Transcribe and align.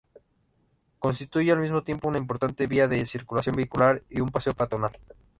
Constituye 0.97 1.51
al 1.51 1.59
mismo 1.59 1.83
tiempo 1.83 2.07
una 2.07 2.17
importante 2.17 2.65
vía 2.65 2.87
de 2.87 3.05
circulación 3.05 3.55
vehicular 3.55 4.01
y 4.09 4.19
un 4.21 4.29
paseo 4.29 4.55
peatonal. 4.55 4.97